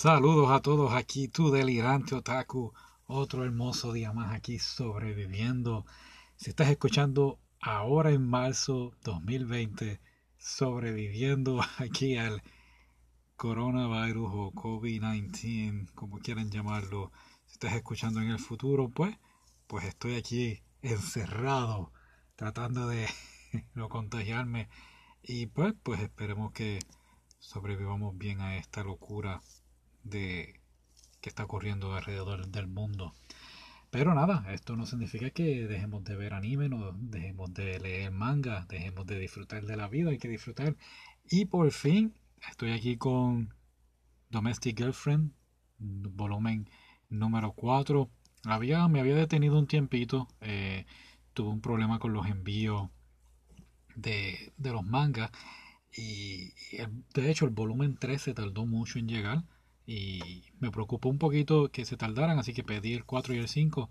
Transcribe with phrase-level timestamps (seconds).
[0.00, 2.72] Saludos a todos aquí, tu delirante otaku.
[3.08, 5.86] Otro hermoso día más aquí sobreviviendo.
[6.36, 10.00] Si estás escuchando ahora en marzo 2020,
[10.38, 12.44] sobreviviendo aquí al
[13.34, 17.10] coronavirus o COVID-19, como quieran llamarlo.
[17.46, 19.18] Si estás escuchando en el futuro, pues,
[19.66, 21.92] pues estoy aquí encerrado,
[22.36, 23.08] tratando de
[23.74, 24.68] no contagiarme.
[25.24, 26.78] Y pues, pues esperemos que
[27.40, 29.42] sobrevivamos bien a esta locura
[30.04, 30.60] de
[31.20, 33.14] que está ocurriendo alrededor del mundo.
[33.90, 38.66] Pero nada, esto no significa que dejemos de ver anime, no dejemos de leer manga,
[38.68, 40.76] dejemos de disfrutar de la vida, hay que disfrutar.
[41.30, 42.14] Y por fin
[42.50, 43.54] estoy aquí con
[44.30, 45.32] Domestic Girlfriend,
[45.78, 46.68] volumen
[47.08, 48.10] número 4.
[48.44, 50.84] Había, me había detenido un tiempito, eh,
[51.32, 52.90] tuve un problema con los envíos
[53.96, 55.30] de, de los mangas
[55.96, 56.52] y,
[57.14, 59.44] de hecho el volumen 3 se tardó mucho en llegar
[59.90, 63.48] y me preocupó un poquito que se tardaran, así que pedí el 4 y el
[63.48, 63.88] 5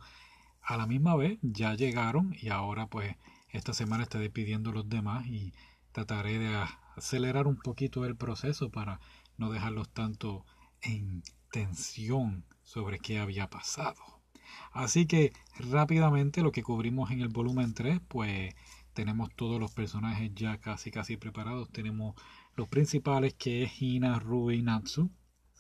[0.61, 3.15] a la misma vez, ya llegaron y ahora pues
[3.49, 5.53] esta semana estaré pidiendo los demás y
[5.93, 6.55] trataré de
[6.95, 8.99] acelerar un poquito el proceso para
[9.37, 10.45] no dejarlos tanto
[10.81, 14.21] en tensión sobre qué había pasado.
[14.73, 18.53] Así que rápidamente lo que cubrimos en el volumen 3, pues
[18.93, 21.71] tenemos todos los personajes ya casi casi preparados.
[21.71, 22.13] Tenemos
[22.55, 24.61] los principales que es Hina, Rui y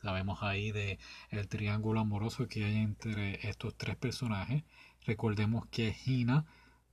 [0.07, 0.17] Natsu.
[0.17, 4.63] Sabemos ahí de el triángulo amoroso que hay entre estos tres personajes.
[5.05, 6.45] Recordemos que Hina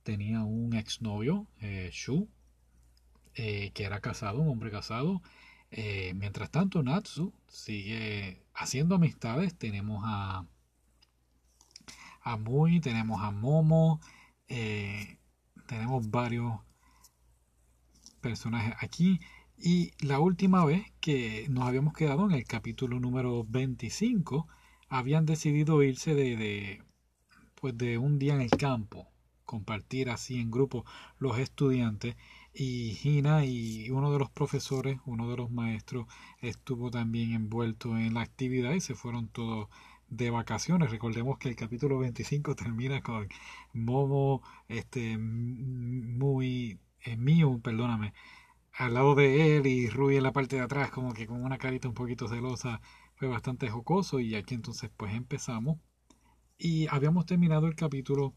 [0.03, 2.27] tenía un exnovio, eh, Shu,
[3.35, 5.21] eh, que era casado, un hombre casado.
[5.71, 9.57] Eh, mientras tanto, Natsu sigue haciendo amistades.
[9.57, 10.45] Tenemos a,
[12.21, 14.01] a Mui, tenemos a Momo,
[15.67, 16.59] tenemos varios
[18.21, 19.19] personajes aquí.
[19.57, 24.47] Y la última vez que nos habíamos quedado en el capítulo número 25,
[24.89, 26.83] habían decidido irse de, de,
[27.55, 29.07] pues de un día en el campo,
[29.45, 30.85] compartir así en grupo
[31.19, 32.15] los estudiantes.
[32.53, 36.07] Y Gina y uno de los profesores, uno de los maestros,
[36.41, 39.69] estuvo también envuelto en la actividad y se fueron todos
[40.09, 40.91] de vacaciones.
[40.91, 43.27] Recordemos que el capítulo 25 termina con
[43.73, 48.13] Momo, este, muy, eh, mío, perdóname,
[48.77, 51.57] al lado de él y Rui en la parte de atrás, como que con una
[51.57, 52.81] carita un poquito celosa,
[53.15, 55.79] fue bastante jocoso y aquí entonces pues empezamos
[56.57, 58.33] y habíamos terminado el capítulo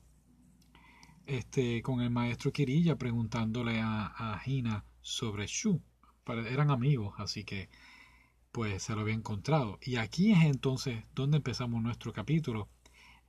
[1.27, 5.83] este con el maestro Kirilla preguntándole a, a Hina sobre Shu.
[6.27, 7.69] Eran amigos, así que
[8.53, 9.79] pues se lo había encontrado.
[9.83, 12.69] Y aquí es entonces donde empezamos nuestro capítulo.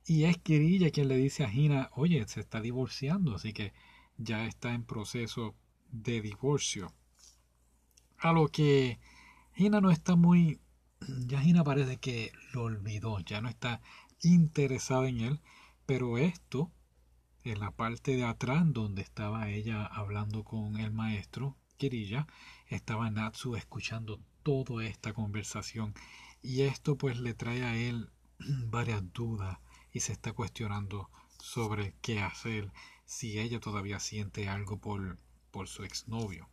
[0.06, 3.72] Y es Kirilla quien le dice a Hina, oye, se está divorciando, así que
[4.16, 5.54] ya está en proceso
[5.90, 6.92] de divorcio.
[8.22, 9.00] A lo que
[9.56, 10.60] Hina no está muy...
[11.26, 13.80] Ya Hina parece que lo olvidó, ya no está
[14.20, 15.40] interesada en él,
[15.86, 16.70] pero esto,
[17.44, 22.26] en la parte de atrás donde estaba ella hablando con el maestro Kirilla,
[22.66, 25.94] estaba Natsu escuchando toda esta conversación
[26.42, 28.10] y esto pues le trae a él
[28.66, 29.56] varias dudas
[29.92, 31.08] y se está cuestionando
[31.38, 32.70] sobre qué hacer
[33.06, 35.16] si ella todavía siente algo por,
[35.50, 36.50] por su exnovio.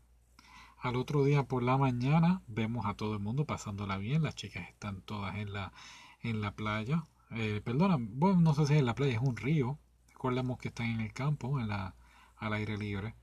[0.80, 4.70] Al otro día por la mañana vemos a todo el mundo pasándola bien, las chicas
[4.70, 5.74] están todas en la,
[6.22, 7.04] en la playa.
[7.32, 9.80] Eh, perdona, bueno, no sé si en la playa, es un río.
[10.10, 11.96] Recordemos que están en el campo, en la,
[12.38, 13.16] al aire libre.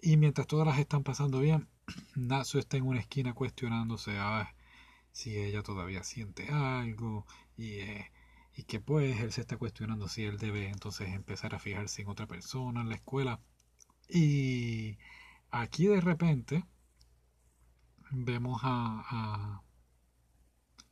[0.00, 1.68] Y mientras todas las están pasando bien,
[2.16, 4.54] Natsu está en una esquina cuestionándose a
[5.12, 8.10] si ella todavía siente algo y, eh,
[8.54, 12.08] y que pues él se está cuestionando si él debe entonces empezar a fijarse en
[12.08, 13.40] otra persona en la escuela.
[14.08, 14.98] Y
[15.50, 16.64] aquí de repente
[18.10, 19.62] vemos a, a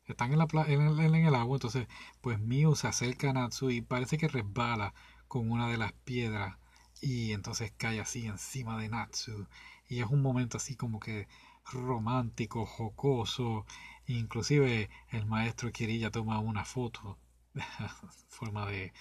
[0.07, 1.89] están en, la, en, el, en el agua, entonces
[2.21, 4.95] pues Miu se acerca a Natsu y parece que resbala
[5.29, 6.59] con una de las piedras
[7.01, 9.47] y entonces cae así encima de Natsu
[9.89, 11.29] y es un momento así como que
[11.73, 13.67] romántico, jocoso,
[14.07, 17.19] inclusive el maestro Kirilla toma una foto
[18.29, 18.93] forma de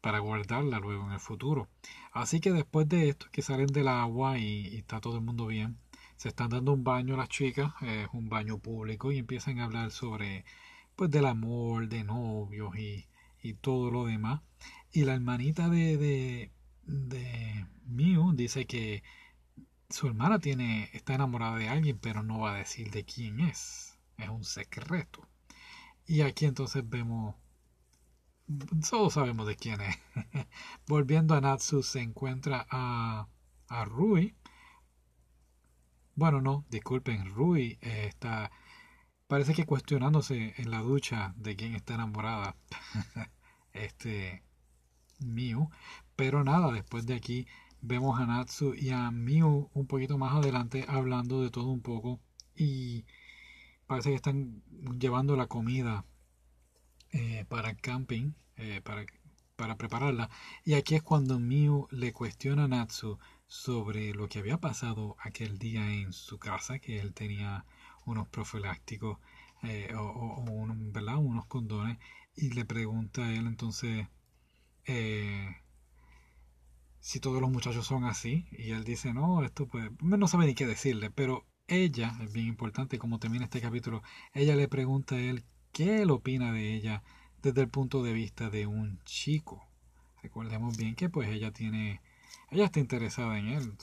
[0.00, 1.68] para guardarla luego en el futuro.
[2.12, 5.46] Así que después de esto que salen del agua y, y está todo el mundo
[5.46, 5.78] bien,
[6.24, 9.90] se están dando un baño las chicas, es un baño público y empiezan a hablar
[9.90, 10.46] sobre
[10.96, 13.06] pues del amor, de novios y,
[13.42, 14.40] y todo lo demás.
[14.90, 16.50] Y la hermanita de, de,
[16.86, 17.66] de
[18.36, 19.02] dice que
[19.90, 23.98] su hermana tiene, está enamorada de alguien, pero no va a decir de quién es.
[24.16, 25.28] Es un secreto.
[26.06, 27.34] Y aquí entonces vemos,
[28.88, 29.98] todos sabemos de quién es.
[30.88, 33.28] Volviendo a Natsu se encuentra a,
[33.68, 34.34] a Rui,
[36.16, 38.50] bueno, no, disculpen, Rui eh, está
[39.26, 42.56] parece que cuestionándose en la ducha de quién está enamorada.
[43.72, 44.42] este
[45.20, 45.70] Miu.
[46.16, 47.46] Pero nada, después de aquí
[47.80, 52.20] vemos a Natsu y a Miu un poquito más adelante hablando de todo un poco.
[52.56, 53.04] Y
[53.86, 54.62] parece que están
[54.98, 56.04] llevando la comida
[57.12, 59.04] eh, para el camping, eh, para,
[59.56, 60.30] para prepararla.
[60.64, 63.18] Y aquí es cuando Miu le cuestiona a Natsu
[63.54, 67.64] sobre lo que había pasado aquel día en su casa, que él tenía
[68.04, 69.18] unos profilácticos
[69.62, 70.44] eh, o,
[70.92, 71.16] ¿verdad?
[71.18, 71.98] unos condones,
[72.36, 74.08] y le pregunta a él entonces
[74.86, 75.56] eh,
[77.00, 80.54] si todos los muchachos son así, y él dice, no, esto pues, no sabe ni
[80.54, 84.02] qué decirle, pero ella, es bien importante como termina este capítulo,
[84.32, 87.02] ella le pregunta a él qué él opina de ella
[87.42, 89.64] desde el punto de vista de un chico.
[90.22, 92.00] Recordemos bien que pues ella tiene,
[92.54, 93.76] ella está interesada en él,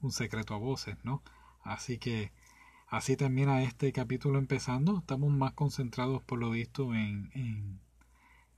[0.00, 1.22] un secreto a voces, ¿no?
[1.62, 2.32] Así que
[2.88, 7.80] así termina este capítulo empezando, estamos más concentrados por lo visto en, en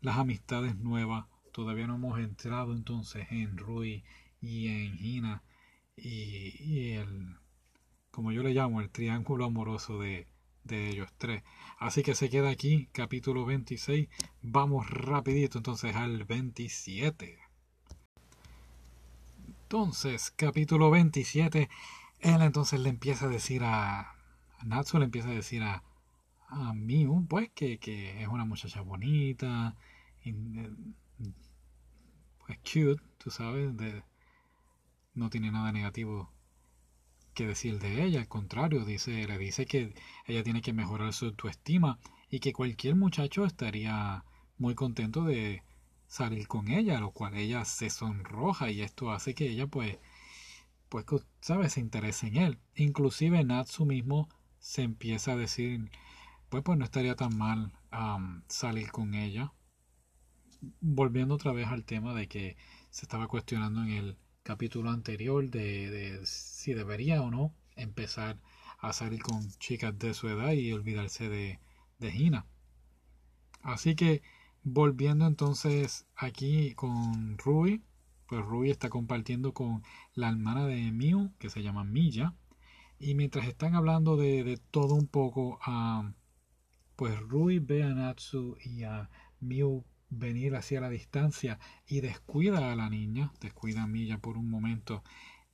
[0.00, 1.26] las amistades nuevas
[1.58, 4.04] todavía no hemos entrado entonces en Rui
[4.40, 5.42] y en Hina
[5.96, 7.34] y, el,
[8.12, 10.28] como yo le llamo, el triángulo amoroso de,
[10.62, 11.42] de ellos tres.
[11.78, 14.08] Así que se queda aquí, capítulo 26.
[14.40, 17.40] Vamos rapidito entonces al 27.
[19.70, 21.68] Entonces, capítulo 27,
[22.20, 25.82] él entonces le empieza a decir a, a Natsu, le empieza a decir a,
[26.48, 29.76] a Miu, pues que, que es una muchacha bonita,
[30.24, 30.30] y,
[32.48, 33.74] es cute, tú sabes,
[35.12, 36.32] no tiene nada negativo
[37.34, 39.92] que decir de ella, al contrario, dice, le dice que
[40.24, 41.98] ella tiene que mejorar su autoestima
[42.30, 44.24] y que cualquier muchacho estaría
[44.56, 45.62] muy contento de
[46.08, 49.98] salir con ella, lo cual ella se sonroja y esto hace que ella pues
[50.88, 51.04] pues
[51.40, 52.58] sabes se interese en él.
[52.74, 54.28] Inclusive Natsu mismo
[54.58, 55.90] se empieza a decir
[56.48, 57.72] pues pues no estaría tan mal
[58.48, 59.52] salir con ella
[60.80, 62.56] volviendo otra vez al tema de que
[62.90, 68.40] se estaba cuestionando en el capítulo anterior de, si debería o no empezar
[68.78, 71.60] a salir con chicas de su edad y olvidarse de,
[71.98, 72.46] de Gina.
[73.62, 74.22] Así que
[74.72, 77.82] volviendo entonces aquí con Ruby,
[78.26, 79.82] pues Ruby está compartiendo con
[80.14, 82.34] la hermana de Miu, que se llama Milla,
[82.98, 85.58] y mientras están hablando de, todo un poco,
[86.96, 89.08] pues Ruby ve a Natsu y a
[89.40, 94.50] Miu venir hacia la distancia y descuida a la niña, descuida a Milla por un
[94.50, 95.02] momento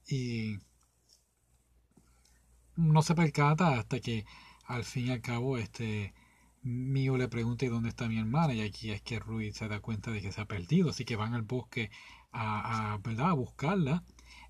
[0.07, 0.59] y
[2.77, 4.25] no se percata hasta que
[4.67, 6.15] al fin y al cabo este
[6.65, 8.55] Mío le pregunta ¿y dónde está mi hermana?
[8.55, 11.15] Y aquí es que Rui se da cuenta de que se ha perdido, así que
[11.15, 11.91] van al bosque
[12.33, 13.31] a, ¿verdad?
[13.31, 14.03] a buscarla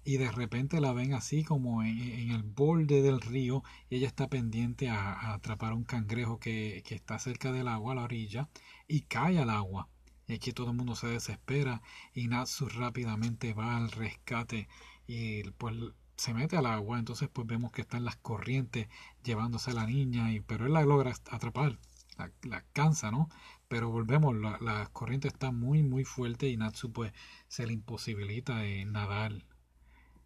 [0.04, 4.28] y de repente la ven así como en, el borde del río y ella está
[4.28, 8.48] pendiente a, atrapar un cangrejo que, que, está cerca del agua, a la orilla,
[8.86, 9.88] y cae al agua.
[10.28, 11.82] Y aquí todo el mundo se desespera
[12.14, 14.68] y Natsu rápidamente va al rescate
[15.08, 15.74] y pues
[16.16, 17.00] se mete al agua.
[17.00, 18.88] Entonces pues vemos que están las corrientes
[19.24, 21.78] llevándose a la niña, y, pero él la logra atrapar,
[22.18, 23.28] la, la cansa, ¿no?
[23.68, 27.12] Pero volvemos, la, corriente está muy muy fuerte y Natsu pues
[27.48, 29.32] se le imposibilita nadar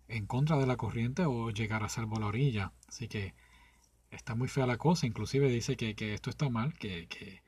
[0.09, 2.73] en contra de la corriente o llegar a salvo la orilla.
[2.89, 3.35] Así que
[4.11, 5.07] está muy fea la cosa.
[5.07, 7.43] Inclusive dice que, que esto está mal, que, que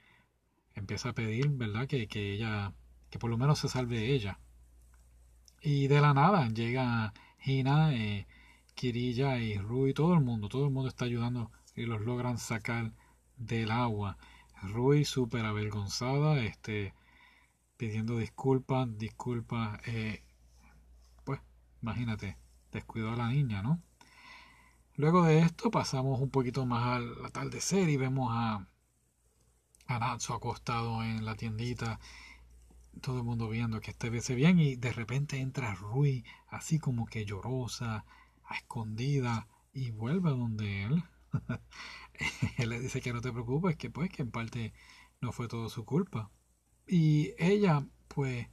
[0.75, 1.86] empieza a pedir, ¿verdad?
[1.86, 2.74] Que, que ella,
[3.10, 4.41] que por lo menos se salve ella.
[5.62, 7.12] Y de la nada llega
[7.44, 8.26] Hina, eh,
[8.74, 12.93] Kirilla y Rui, todo el mundo, todo el mundo está ayudando y los logran sacar
[13.36, 14.17] del agua.
[14.62, 16.94] Rui súper avergonzada, este,
[17.76, 20.22] pidiendo disculpas, disculpas, eh,
[21.24, 21.40] pues
[21.82, 22.36] imagínate,
[22.72, 23.81] descuidó a la niña, ¿no?
[24.96, 28.67] Luego de esto pasamos un poquito más al atardecer y vemos a,
[29.88, 31.98] Natsu acostado en la tiendita,
[33.00, 37.24] todo el mundo viendo que este bien y de repente entra Rui así como que
[37.24, 38.05] llorosa,
[38.44, 41.02] a escondida y vuelve a donde él.
[42.58, 44.72] él le dice que no te preocupes, que pues que en parte
[45.20, 46.31] no fue todo su culpa.
[46.86, 48.48] Y ella pues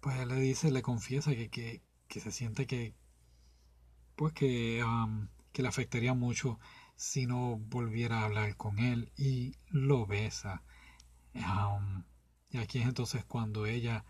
[0.00, 2.94] pues le dice, le confiesa que, que, que se siente que
[4.16, 6.58] pues que, um, que le afectaría mucho
[6.96, 10.62] si no volviera a hablar con él y lo besa.
[11.34, 12.04] Um,
[12.50, 14.04] y aquí es entonces cuando ella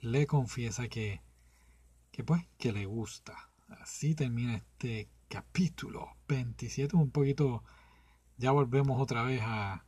[0.00, 1.22] le confiesa que,
[2.12, 3.50] que pues que le gusta.
[3.68, 7.64] Así termina este capítulo 27, un poquito,
[8.38, 9.84] ya volvemos otra vez a,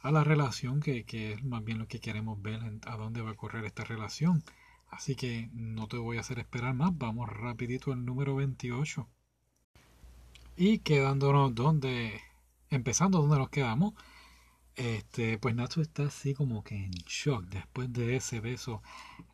[0.00, 3.32] a la relación que, que, es más bien lo que queremos ver, a dónde va
[3.32, 4.42] a correr esta relación.
[4.88, 9.08] Así que no te voy a hacer esperar más, vamos rapidito al número 28.
[10.56, 12.20] Y quedándonos donde
[12.70, 13.94] empezando donde nos quedamos,
[14.76, 18.82] este, pues Natsu está así como que en shock después de ese beso.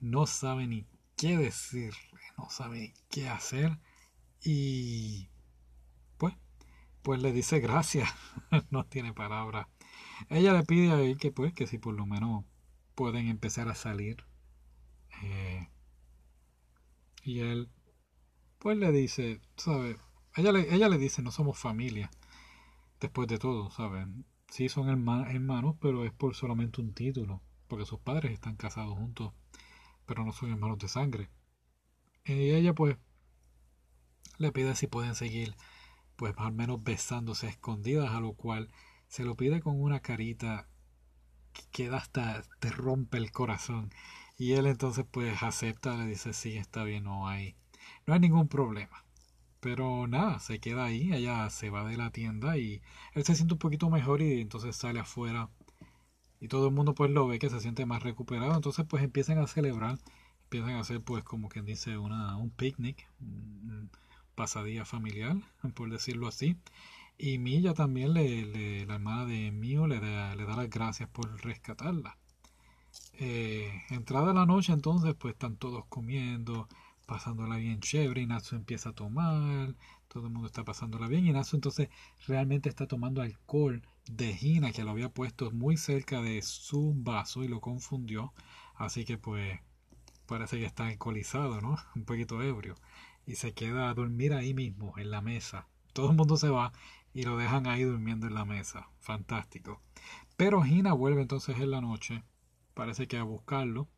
[0.00, 1.94] No sabe ni qué decir,
[2.38, 3.78] no sabe ni qué hacer.
[4.44, 5.28] Y
[7.02, 8.08] pues le dice gracias.
[8.70, 9.68] no tiene palabra.
[10.28, 12.44] Ella le pide a él que pues, que si por lo menos
[12.94, 14.24] pueden empezar a salir.
[15.22, 15.68] Eh,
[17.24, 17.70] y él,
[18.58, 19.96] pues le dice, ¿sabes?
[20.36, 22.10] Ella le, ella le dice, no somos familia.
[23.00, 24.24] Después de todo, ¿saben?
[24.48, 29.32] Sí son hermanos, pero es por solamente un título, porque sus padres están casados juntos,
[30.06, 31.30] pero no son hermanos de sangre.
[32.24, 32.96] Y ella pues
[34.38, 35.54] le pide si pueden seguir,
[36.16, 38.70] pues al menos besándose escondidas, a lo cual
[39.08, 40.68] se lo pide con una carita
[41.52, 43.90] que queda hasta te rompe el corazón.
[44.38, 47.56] Y él entonces pues acepta, le dice sí, está bien, no hay,
[48.06, 49.04] no hay ningún problema.
[49.60, 52.82] Pero nada, se queda ahí, ella se va de la tienda y
[53.14, 55.50] él se siente un poquito mejor y entonces sale afuera.
[56.40, 58.54] Y todo el mundo pues lo ve que se siente más recuperado.
[58.54, 59.98] Entonces pues empiezan a celebrar,
[60.44, 63.08] empiezan a hacer pues como quien dice una, un picnic,
[64.34, 65.36] pasadía familiar,
[65.74, 66.56] por decirlo así.
[67.18, 71.42] Y Milla también, le, la hermana de Mio, le da, le da las gracias por
[71.44, 72.16] rescatarla.
[73.14, 76.68] Eh, entrada la noche entonces pues están todos comiendo,
[77.06, 79.74] pasándola bien chévere Natsu empieza a tomar,
[80.08, 81.88] todo el mundo está pasándola bien Natsu entonces
[82.26, 87.44] realmente está tomando alcohol de Hina que lo había puesto muy cerca de su vaso
[87.44, 88.32] y lo confundió,
[88.74, 89.60] así que pues
[90.26, 91.76] parece que está alcoholizado, ¿no?
[91.94, 92.74] Un poquito ebrio
[93.26, 95.68] y se queda a dormir ahí mismo en la mesa.
[95.92, 96.72] Todo el mundo se va
[97.14, 98.88] y lo dejan ahí durmiendo en la mesa.
[98.98, 99.80] Fantástico.
[100.36, 102.24] Pero Hina vuelve entonces en la noche,
[102.74, 103.88] parece que a buscarlo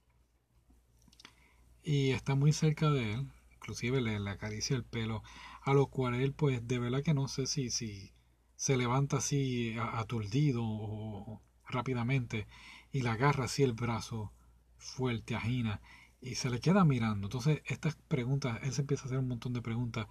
[1.82, 5.22] y está muy cerca de él, inclusive le, le, acaricia el pelo,
[5.62, 8.12] a lo cual él pues de verdad que no sé si, si
[8.56, 12.46] se levanta así aturdido o rápidamente
[12.92, 14.32] y le agarra así el brazo
[14.76, 15.80] fuerte a Gina
[16.24, 17.26] y se le queda mirando.
[17.26, 20.06] Entonces estas preguntas, él se empieza a hacer un montón de preguntas.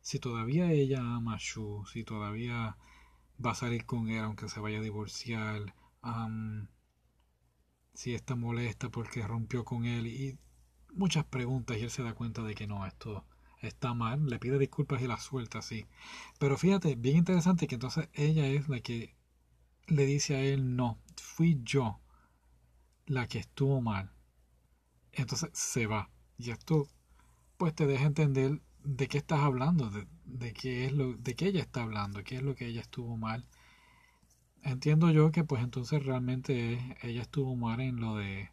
[0.00, 2.76] Si todavía ella ama a Shu, si todavía
[3.44, 5.74] va a salir con él aunque se vaya a divorciar,
[7.94, 10.38] si está molesta porque rompió con él y
[10.94, 13.24] muchas preguntas y él se da cuenta de que no, esto
[13.60, 15.86] está mal, le pide disculpas y la suelta así.
[16.38, 19.16] Pero fíjate, bien interesante que entonces ella es la que
[19.88, 21.98] le dice a él, no, fui yo
[23.06, 24.12] la que estuvo mal.
[25.16, 26.10] Entonces se va.
[26.38, 26.86] Y esto
[27.56, 29.90] pues te deja entender de qué estás hablando,
[30.24, 33.16] de, qué es lo, de qué ella está hablando, qué es lo que ella estuvo
[33.16, 33.46] mal.
[34.62, 38.50] Entiendo yo que pues entonces realmente ella estuvo mal en lo de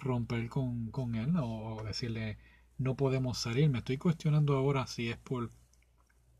[0.00, 2.38] romper con, con él o decirle
[2.78, 3.68] no podemos salir.
[3.70, 5.50] Me estoy cuestionando ahora si es por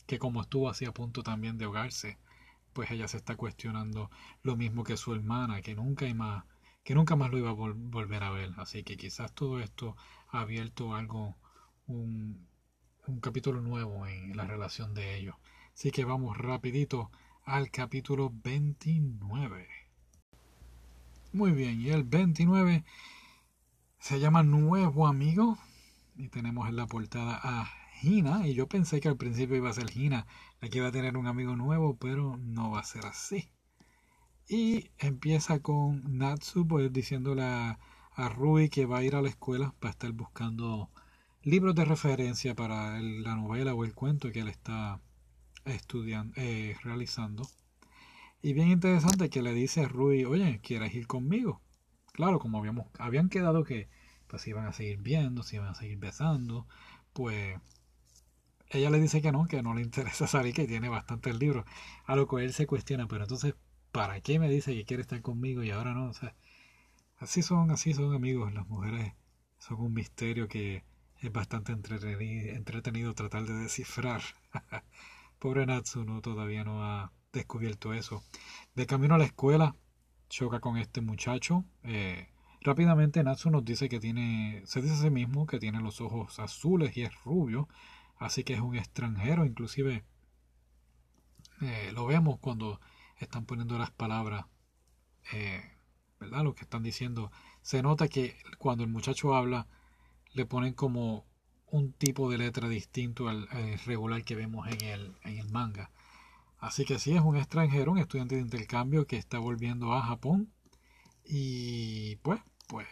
[0.07, 2.19] que como estuvo así a punto también de ahogarse,
[2.73, 4.11] pues ella se está cuestionando
[4.43, 6.45] lo mismo que su hermana, que nunca más,
[6.87, 8.53] que nunca más lo iba a volver a ver.
[8.59, 9.97] Así que quizás todo esto
[10.29, 11.35] ha abierto algo,
[11.89, 12.47] un,
[13.09, 15.35] un capítulo nuevo en la relación de ellos.
[15.75, 17.11] Así que vamos rapidito
[17.45, 19.67] al capítulo 29.
[21.33, 22.85] Muy bien, y el 29
[23.99, 25.59] se llama Nuevo Amigo.
[26.15, 27.69] Y tenemos en la portada a
[28.01, 28.47] Hina.
[28.47, 30.29] Y yo pensé que al principio iba a ser Hina
[30.61, 33.51] la que iba a tener un amigo nuevo, pero no va a ser así.
[34.49, 37.79] Y empieza con Natsu pues, diciéndole a,
[38.31, 40.91] Rui que va a ir a la escuela para estar buscando
[41.43, 45.01] libros de referencia para la novela o el cuento que él está
[45.65, 47.47] estudiando, eh, realizando.
[48.43, 51.61] Y bien interesante que le dice a Rui, oye, ¿quieres ir conmigo?
[52.13, 53.89] Claro, como habíamos, habían quedado que
[54.29, 56.67] pues se iban a seguir viendo, se iban a seguir besando,
[57.13, 57.59] pues
[58.71, 61.65] ella le dice que no, que no le interesa salir, que tiene bastantes libros,
[62.05, 63.55] a lo que él se cuestiona, pero entonces,
[63.97, 66.11] ¿para qué me dice que quiere estar conmigo y ahora no?
[66.11, 66.35] O sea,
[67.17, 69.15] así son, así son amigos, las mujeres
[69.59, 70.85] son un misterio que
[71.23, 74.21] es bastante entretenido, tratar de descifrar.
[75.39, 78.23] Pobre Natsuno todavía no ha descubierto eso.
[78.75, 79.75] De camino a la escuela,
[80.29, 82.29] choca con este muchacho, eh,
[82.61, 86.39] Rápidamente Natsu nos dice que tiene, se dice a sí mismo que tiene los ojos
[86.39, 87.67] azules y es rubio,
[88.19, 90.05] así que es un extranjero, inclusive
[91.63, 92.79] eh, lo vemos cuando
[93.19, 94.47] están poniendo las palabras,
[95.33, 95.63] eh,
[96.21, 96.45] ¿verdad?
[96.45, 97.31] Lo que están diciendo.
[97.63, 99.67] Se nota que cuando el muchacho habla,
[100.33, 101.27] le ponen como
[101.67, 103.49] un tipo de letra distinto al,
[103.87, 105.91] regular que vemos en el, en el manga.
[106.59, 110.53] Así que sí, es un extranjero, un estudiante de intercambio que está volviendo a Japón.
[111.25, 112.89] Y pues pues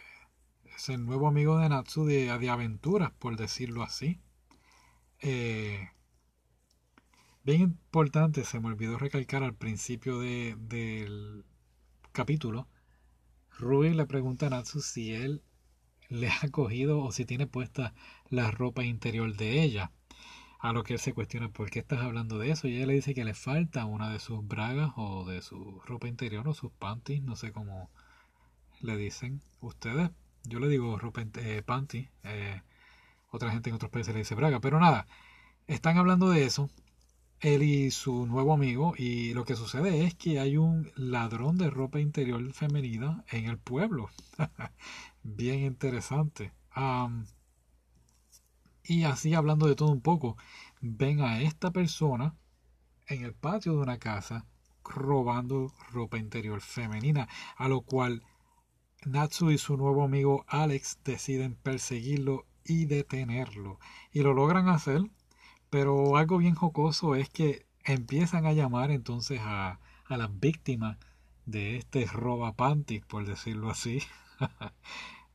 [0.75, 4.19] es el nuevo amigo de Natsu de, de aventuras, por decirlo así.
[5.19, 5.89] Eh,
[7.45, 11.45] Bien importante, se me olvidó recalcar al principio de, del
[12.11, 12.67] capítulo.
[13.59, 15.43] Ruby le pregunta a Natsu si él
[16.09, 17.93] le ha cogido o si tiene puesta
[18.29, 19.91] la ropa interior de ella.
[20.59, 22.67] A lo que él se cuestiona por qué estás hablando de eso.
[22.67, 26.07] Y ella le dice que le falta una de sus bragas o de su ropa
[26.07, 27.91] interior o sus panties, no sé cómo
[28.81, 30.09] le dicen ustedes.
[30.45, 32.09] Yo le digo ropa eh, panty.
[32.23, 32.61] Eh,
[33.29, 34.59] otra gente en otros países le dice braga.
[34.61, 35.05] Pero nada,
[35.67, 36.71] están hablando de eso.
[37.39, 38.93] Él y su nuevo amigo.
[38.97, 43.57] Y lo que sucede es que hay un ladrón de ropa interior femenina en el
[43.57, 44.09] pueblo.
[45.23, 46.53] Bien interesante.
[48.83, 50.37] Y así hablando de todo un poco,
[50.81, 52.35] ven a esta persona
[53.07, 54.45] en el patio de una casa
[54.83, 57.27] robando ropa interior femenina,
[57.57, 58.23] a lo cual
[59.05, 63.79] Natsu y su nuevo amigo Alex deciden perseguirlo y detenerlo.
[64.11, 65.01] Y lo logran hacer,
[65.75, 70.97] pero algo bien jocoso es que empiezan a llamar entonces a, a las víctimas
[71.45, 73.99] de este roba panty, por decirlo así.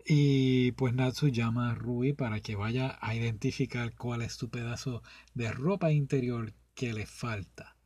[0.06, 5.02] Y pues Natsu llama a Rui para que vaya a identificar cuál es tu pedazo
[5.34, 7.76] de ropa interior que le falta.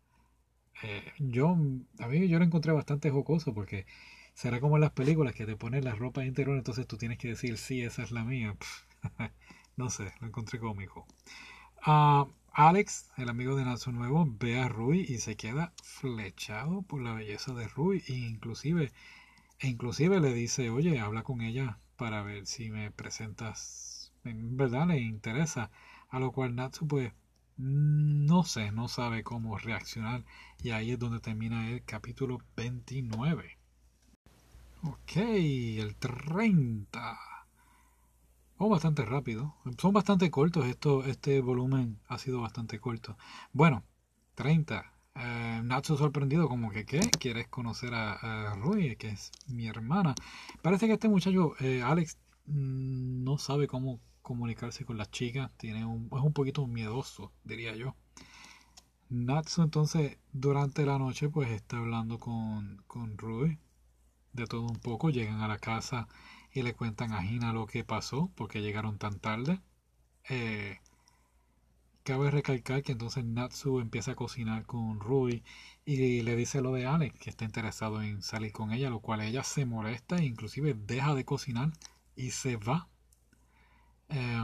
[0.85, 1.57] Eh, yo,
[1.99, 3.85] a mí yo lo encontré bastante jocoso porque
[4.33, 7.29] será como en las películas que te ponen la ropa interior, entonces tú tienes que
[7.29, 8.57] decir, sí, esa es la mía.
[9.77, 11.05] no sé, lo encontré cómico.
[11.87, 17.03] Uh, Alex, el amigo de Natsu Nuevo, ve a Rui y se queda flechado por
[17.03, 18.05] la belleza de Rui.
[18.07, 18.93] E inclusive,
[19.59, 24.87] e inclusive le dice, oye, habla con ella para ver si me presentas, en verdad
[24.87, 25.73] le interesa.
[26.11, 27.13] A lo cual Natsu pues
[27.57, 30.25] no sé, no sabe cómo reaccionar
[30.63, 33.59] y ahí es donde termina el capítulo 29.
[34.85, 37.34] Ok, el 30.
[38.57, 39.55] Oh, bastante rápido.
[39.79, 40.67] Son bastante cortos.
[40.67, 43.17] Esto, este volumen ha sido bastante corto.
[43.53, 43.85] Bueno,
[44.35, 44.93] 30.
[45.17, 47.01] Eh, Natsu sorprendido como que, ¿qué?
[47.21, 50.15] ¿Quieres conocer a, Rui, que es mi hermana?
[50.63, 55.51] Parece que este muchacho, eh, Alex, mm, no sabe cómo comunicarse con las chicas.
[55.57, 57.97] Tiene un, es un poquito miedoso, diría yo.
[59.11, 63.59] Natsu entonces durante la noche pues está hablando con, con Rui
[64.33, 65.11] de todo un poco.
[65.11, 66.09] Llegan a la casa
[66.55, 69.61] y le cuentan a Hina lo que pasó porque llegaron tan tarde.
[70.31, 70.79] Eh,
[72.05, 75.43] Cabe recalcar que entonces Natsu empieza a cocinar con Rui
[75.87, 79.23] y le dice lo de Alex, que está interesado en salir con ella, lo cual
[79.23, 81.73] ella se molesta e inclusive deja de cocinar
[82.15, 82.89] y se va.
[84.11, 84.43] Eh,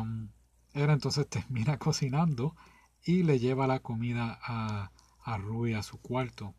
[0.75, 2.57] entonces termina cocinando
[3.05, 4.91] y le lleva la comida a,
[5.23, 6.55] a Rui a su cuarto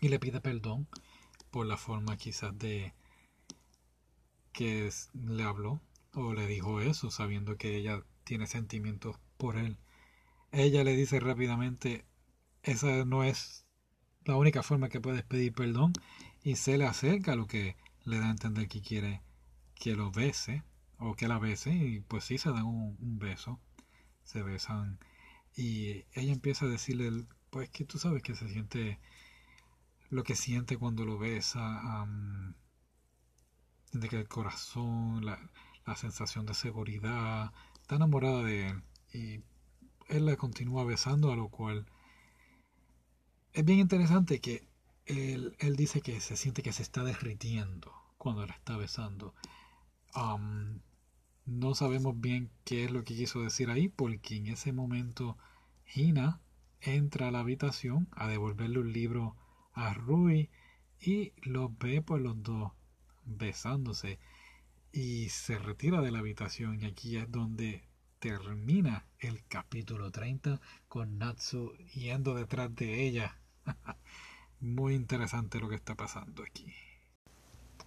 [0.00, 0.86] y le pide perdón
[1.50, 2.94] por la forma quizás de
[4.52, 5.80] que le habló
[6.14, 9.76] o le dijo eso sabiendo que ella tiene sentimientos por él.
[10.52, 12.04] Ella le dice rápidamente,
[12.62, 13.64] esa no es
[14.24, 15.92] la única forma que puedes pedir perdón
[16.44, 19.22] y se le acerca lo que le da a entender que quiere
[19.74, 20.62] que lo bese
[20.98, 23.60] o que la bese y pues sí se dan un, beso,
[24.22, 24.98] se besan
[25.56, 29.00] y ella empieza a decirle pues que tú sabes que se siente
[30.10, 32.06] lo que siente cuando lo besa,
[33.92, 35.38] de que el corazón, la,
[35.86, 39.42] la sensación de seguridad, está enamorada de él y
[40.08, 41.86] él la continúa besando, a lo cual
[43.52, 44.66] es bien interesante que
[45.06, 49.34] él, dice que se siente que se está derritiendo cuando la está besando.
[51.44, 55.36] no sabemos bien qué es lo que quiso decir ahí, porque en ese momento
[55.94, 56.40] Hina
[56.80, 59.36] entra a la habitación a devolverle un libro
[59.72, 60.50] a Rui
[61.00, 62.72] y los ve por los dos
[63.24, 64.18] besándose
[64.92, 67.82] y se retira de la habitación y aquí es donde
[68.18, 73.40] termina el capítulo 30 con Natsu yendo detrás de ella.
[74.60, 76.72] Muy interesante lo que está pasando aquí.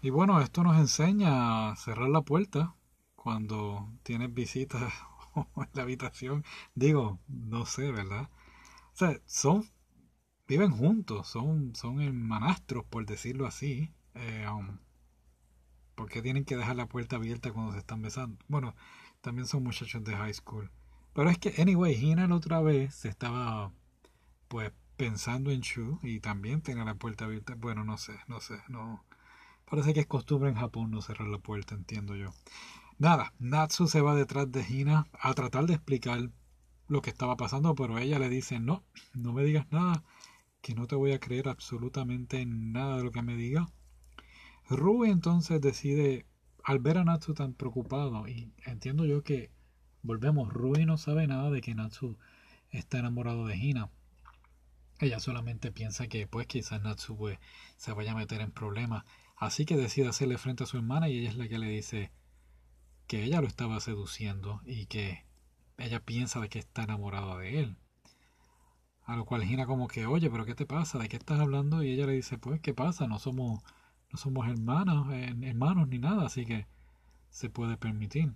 [0.02, 2.76] Y bueno, esto nos enseña a cerrar la puerta
[3.16, 4.94] cuando tienes visitas
[5.36, 6.44] en la habitación.
[6.74, 8.30] Digo, no sé, ¿verdad?
[8.94, 9.70] O sea, son,
[10.48, 13.94] viven juntos, son, son hermanastros, por decirlo así.
[14.16, 14.80] Eh, um,
[15.96, 18.38] ¿Por qué tienen que dejar la puerta abierta cuando se están besando?
[18.48, 18.76] Bueno,
[19.22, 20.70] también son muchachos de high school.
[21.14, 23.72] Pero es que, anyway, Hina la otra vez se estaba,
[24.48, 27.56] pues, pensando en Shu y también tenía la puerta abierta.
[27.56, 29.04] Bueno, no sé, no sé, no.
[29.70, 32.34] Parece que es costumbre en Japón no cerrar la puerta, entiendo yo.
[32.98, 36.30] Nada, Natsu se va detrás de Hina a tratar de explicar
[36.88, 40.04] lo que estaba pasando, pero ella le dice, no, no me digas nada,
[40.62, 43.68] que no te voy a creer absolutamente nada de lo que me diga.
[44.70, 46.26] Rui entonces decide
[46.64, 49.52] al ver a Natsu tan preocupado, y entiendo yo que,
[50.02, 52.18] volvemos, Rui no sabe nada de que Natsu
[52.72, 53.90] está enamorado de Hina.
[55.00, 57.38] ella solamente piensa que pues quizás Natsu pues,
[57.78, 59.04] se vaya a meter en problemas.
[59.38, 62.12] Así que decide hacerle frente a su hermana y ella es la que le dice
[63.08, 65.26] que ella lo estaba seduciendo y que
[65.78, 67.78] ella piensa de que está enamorada de él.
[69.04, 70.98] A lo cual Gina como que, oye, pero ¿qué te pasa?
[70.98, 71.84] ¿De qué estás hablando?
[71.84, 73.08] Y ella le dice, pues, ¿qué pasa?
[73.08, 73.62] No somos,
[74.12, 75.08] no somos hermanos,
[75.42, 76.68] hermanos ni nada, así que
[77.30, 78.34] se puede permitir.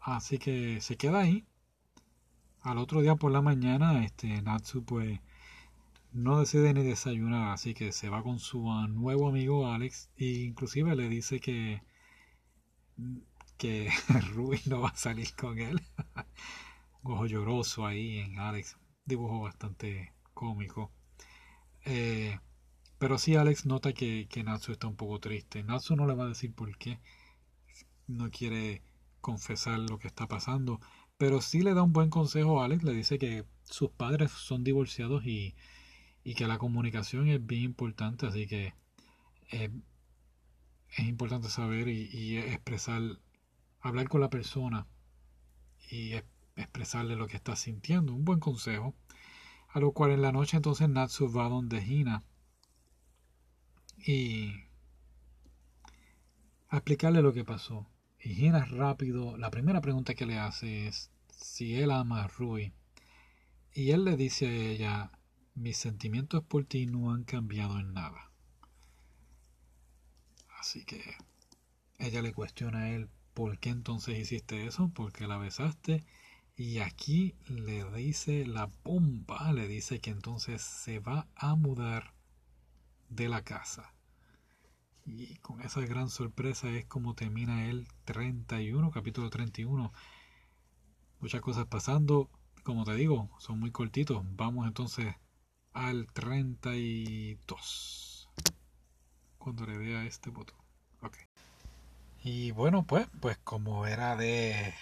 [0.00, 1.46] Así que se queda ahí.
[2.62, 5.20] Al otro día por la mañana, este Natsu pues
[6.12, 10.94] no decide ni desayunar, así que se va con su nuevo amigo Alex e inclusive
[10.96, 11.82] le dice que
[13.56, 13.90] que
[14.34, 15.80] Ruby no va a salir con él.
[17.02, 20.90] Un ojo lloroso ahí en Alex, dibujo bastante cómico.
[21.84, 22.38] Eh,
[23.02, 25.64] pero sí Alex nota que, que Natsu está un poco triste.
[25.64, 27.00] Natsu no le va a decir por qué.
[28.06, 28.80] No quiere
[29.20, 30.80] confesar lo que está pasando.
[31.18, 32.84] Pero sí le da un buen consejo a Alex.
[32.84, 35.56] Le dice que sus padres son divorciados y,
[36.22, 38.24] y que la comunicación es bien importante.
[38.28, 38.72] Así que
[39.50, 39.70] eh,
[40.96, 43.02] es importante saber y, expresar,
[43.80, 44.86] hablar con la persona
[45.90, 46.12] y
[46.54, 48.14] expresarle lo que está sintiendo.
[48.14, 48.94] Un buen consejo.
[49.70, 52.22] A lo cual en la noche entonces Natsu va donde Hina
[54.04, 54.52] y
[56.68, 57.86] a explicarle lo que pasó.
[58.20, 62.72] Y Hina rápido, la primera pregunta que le hace es si él ama a Rui.
[63.74, 65.12] Y él le dice a ella,
[65.54, 68.30] mis sentimientos por ti no han cambiado en nada.
[70.58, 71.02] Así que
[71.98, 74.88] ella le cuestiona a él, ¿por qué entonces hiciste eso?
[74.88, 76.04] ¿Por qué la besaste?
[76.56, 82.12] Y aquí le dice la bomba, le dice que entonces se va a mudar
[83.14, 83.92] de la casa.
[85.04, 89.92] Y con esa gran sorpresa es como termina el 31, capítulo 31.
[91.20, 92.28] Muchas cosas pasando,
[92.62, 94.22] como te digo, son muy cortitos.
[94.36, 95.14] Vamos entonces
[95.72, 98.28] al 32.
[99.38, 100.58] Cuando le vea este botón.
[101.02, 101.16] Ok.
[102.22, 104.72] Y bueno, pues, pues como era de,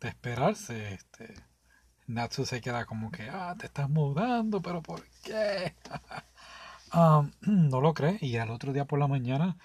[0.00, 1.34] de esperarse, este,
[2.06, 5.74] Natsu se queda como que, ah, te estás mudando, pero ¿por qué?
[7.42, 8.18] no lo cree.
[8.20, 9.56] Y al otro día por la mañana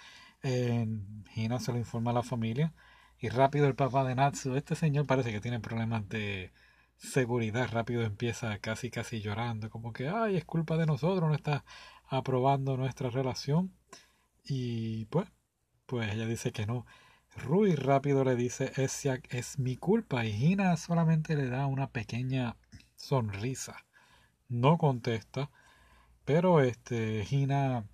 [0.44, 0.88] eh,
[1.36, 2.74] Hina se lo informa a la familia
[3.20, 6.52] y rápido el papá de Natsu, este señor parece que tiene problemas de
[6.98, 11.66] seguridad, rápido empieza casi casi llorando, como que, ay, es culpa de nosotros, no está
[12.08, 13.74] aprobando nuestra relación
[14.44, 15.28] y pues,
[15.86, 16.86] pues ella dice que no.
[17.36, 22.58] Rui rápido le dice, es, es mi culpa y Hina solamente le da una pequeña
[22.96, 23.86] sonrisa,
[24.50, 25.50] no contesta
[26.26, 27.86] pero este, Gina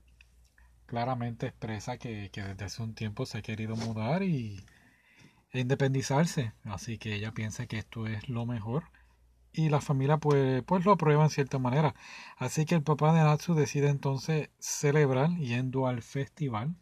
[0.85, 4.65] claramente expresa que, desde hace un tiempo se ha querido mudar y
[5.51, 6.53] e independizarse.
[6.63, 8.83] Así que ella piensa que esto es lo mejor.
[9.53, 11.93] Y la familia pues, pues lo aprueba en cierta manera.
[12.37, 16.75] Así que el papá de Natsu decide entonces celebrar yendo al festival.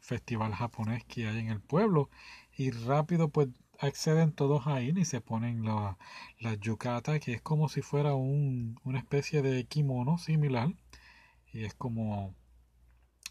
[0.00, 2.10] Festival japonés que hay en el pueblo.
[2.56, 3.48] Y rápido pues
[3.80, 5.98] acceden todos ahí y se ponen la,
[6.38, 10.74] la yukata, que es como si fuera un, una especie de kimono similar.
[11.52, 12.34] Y es como.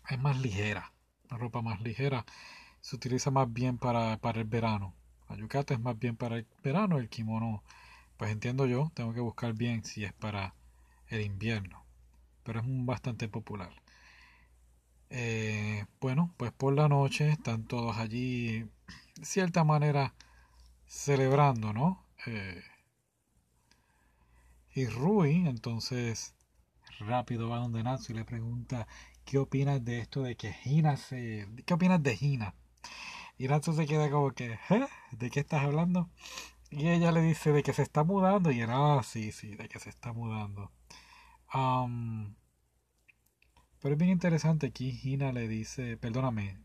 [0.10, 0.94] Es más ligera.
[1.30, 2.26] La ropa más ligera.
[2.82, 4.94] Se utiliza más bien para, para el verano.
[5.30, 6.98] La yukata es más bien para el verano.
[6.98, 7.64] El kimono,
[8.18, 10.56] pues entiendo yo, tengo que buscar bien si es para
[11.08, 11.86] el invierno.
[12.44, 13.72] Pero es bastante popular.
[15.12, 18.62] Eh, bueno, pues por la noche están todos allí,
[19.16, 20.14] de cierta manera,
[20.90, 22.04] celebrando, ¿no?
[22.26, 22.64] Eh,
[24.74, 26.34] y Rui, entonces,
[27.00, 28.88] rápido va donde Natsu y le pregunta,
[29.24, 31.48] ¿qué opinas de esto de que Hina se...
[31.66, 32.56] ¿Qué opinas de Hina?
[33.38, 34.88] Y Natsu se queda como que, ¿eh?
[35.12, 36.10] ¿De qué estás hablando?
[36.72, 39.70] Y ella le dice de que se está mudando y él, ah, sí, sí, de
[39.70, 40.72] que se está mudando.
[43.80, 46.58] pero es bien interesante aquí, Hina le dice, perdóname,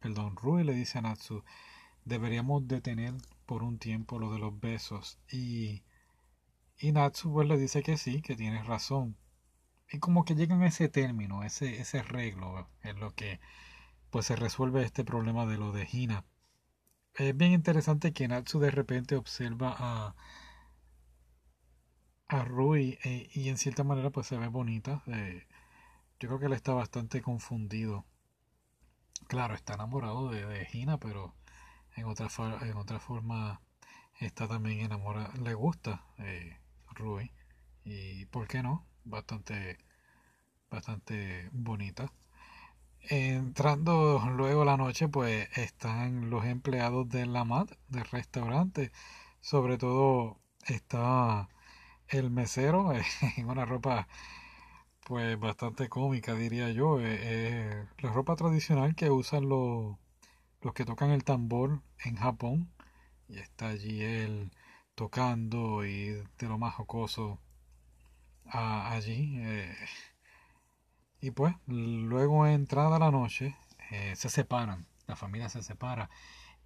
[0.00, 1.44] perdón, Rui le dice a Natsu,
[2.04, 3.14] deberíamos detener
[3.48, 5.82] por un tiempo lo de los besos y,
[6.78, 9.16] y Natsu pues le dice que sí, que tienes razón.
[9.90, 13.40] Y como que llegan a ese término, ese, ese arreglo en lo que
[14.10, 16.26] pues se resuelve este problema de lo de Hina.
[17.14, 20.14] Es bien interesante que Natsu de repente observa a,
[22.28, 25.02] a Rui eh, y en cierta manera pues se ve bonita.
[25.06, 25.46] Eh,
[26.20, 28.04] yo creo que él está bastante confundido.
[29.26, 31.34] Claro, está enamorado de, de Hina, pero
[31.98, 33.60] en otra, forma
[34.20, 36.56] está también enamorada, le gusta eh,
[36.90, 37.30] Rui
[37.84, 39.78] y por qué no, bastante,
[40.70, 42.12] bastante bonita.
[43.00, 48.92] Entrando luego la noche, pues están los empleados de la MAT, del restaurante.
[49.40, 51.48] Sobre todo está
[52.08, 52.92] el mesero
[53.36, 54.08] en una ropa
[55.08, 56.98] pues bastante cómica diría yo.
[57.00, 59.96] Eh, la ropa tradicional que usan los,
[60.62, 62.70] los que tocan el tambor en Japón.
[63.28, 64.50] Y está allí él
[64.94, 66.08] tocando y
[66.38, 67.40] de lo más jocoso
[68.50, 69.38] allí.
[69.40, 69.74] Eh,
[71.20, 73.56] y pues luego entrada la noche
[73.90, 76.10] eh, se separan, la familia se separa.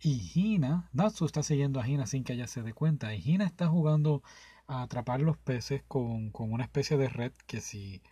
[0.00, 3.14] Y Hina, Natsu está siguiendo a Hina sin que ella se dé cuenta.
[3.14, 4.22] Y Hina está jugando
[4.66, 8.02] a atrapar los peces con, con una especie de red que si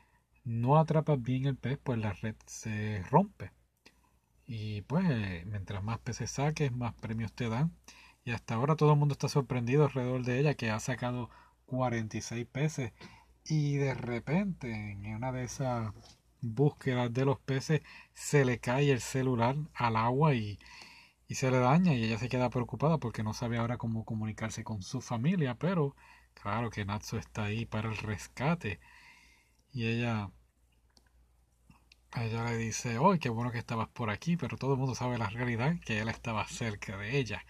[0.44, 3.52] no atrapas bien el pez, pues la red se rompe.
[4.52, 5.06] Y pues
[5.46, 7.72] mientras más peces saques, más premios te dan.
[8.24, 11.30] Y hasta ahora todo el mundo está sorprendido alrededor de ella que ha sacado
[11.66, 12.92] 46 peces.
[13.44, 15.92] Y de repente en una de esas
[16.40, 17.82] búsquedas de los peces
[18.12, 20.58] se le cae el celular al agua y,
[21.28, 24.64] y se le daña y ella se queda preocupada porque no sabe ahora cómo comunicarse
[24.64, 25.54] con su familia.
[25.56, 25.94] Pero
[26.34, 28.80] claro que Natsu está ahí para el rescate.
[29.72, 30.30] Y ella,
[32.16, 34.36] ella le dice, ¡ay, qué bueno que estabas por aquí!
[34.36, 37.44] Pero todo el mundo sabe la realidad, que él estaba cerca de ella.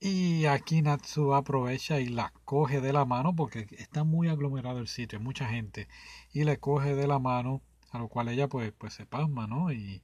[0.00, 4.88] Y aquí Natsu aprovecha y la coge de la mano porque está muy aglomerado el
[4.88, 5.88] sitio, hay mucha gente.
[6.32, 9.72] Y le coge de la mano, a lo cual ella pues, pues se pasma, ¿no?
[9.72, 10.02] Y,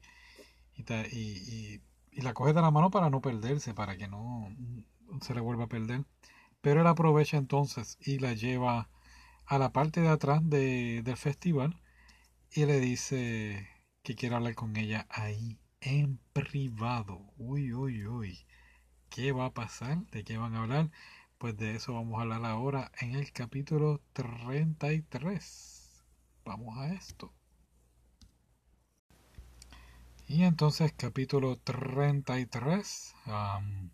[0.76, 1.80] y,
[2.12, 4.52] y la coge de la mano para no perderse, para que no
[5.20, 6.04] se le vuelva a perder.
[6.60, 8.88] Pero él aprovecha entonces y la lleva
[9.46, 11.80] a la parte de atrás de, del festival
[12.52, 13.68] y le dice
[14.02, 17.20] que quiere hablar con ella ahí en privado.
[17.36, 18.46] Uy, uy, uy.
[19.10, 19.98] ¿Qué va a pasar?
[20.10, 20.90] ¿De qué van a hablar?
[21.38, 26.04] Pues de eso vamos a hablar ahora en el capítulo 33.
[26.44, 27.32] Vamos a esto.
[30.26, 33.14] Y entonces capítulo 33.
[33.26, 33.90] Um,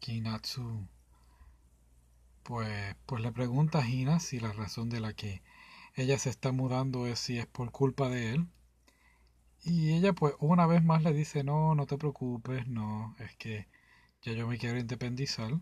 [0.00, 0.88] Kinatsu
[2.42, 5.42] pues, pues le pregunta a Gina si la razón de la que
[5.98, 8.46] ella se está mudando es si es por culpa de él.
[9.64, 13.66] Y ella pues una vez más le dice, no, no te preocupes, no, es que
[14.22, 15.52] ya yo me quiero independizar,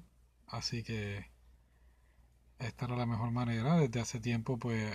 [0.46, 1.26] así que
[2.58, 3.76] esta era la mejor manera.
[3.76, 4.94] Desde hace tiempo pues